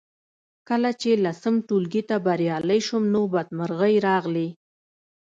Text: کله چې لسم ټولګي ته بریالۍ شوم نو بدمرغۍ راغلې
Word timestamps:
کله 0.69 0.89
چې 1.01 1.09
لسم 1.25 1.55
ټولګي 1.67 2.03
ته 2.09 2.15
بریالۍ 2.25 2.79
شوم 2.87 3.03
نو 3.13 3.21
بدمرغۍ 3.33 3.95
راغلې 4.07 4.47